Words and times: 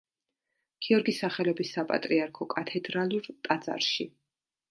გიორგის 0.85 1.19
სახელობის 1.23 1.73
საპატრიარქო 1.75 2.47
კათედრალურ 2.53 3.31
ტაძარში. 3.49 4.09